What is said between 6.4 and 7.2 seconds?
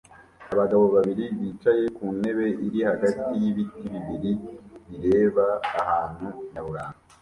nyaburanga